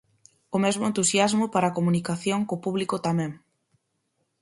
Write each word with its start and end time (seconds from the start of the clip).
O 0.55 0.57
mesmo 0.65 0.83
entusiasmo 0.91 1.45
para 1.53 1.65
a 1.67 1.75
comunicación 1.77 2.39
co 2.47 2.61
público 2.65 2.95
tamén. 3.07 3.31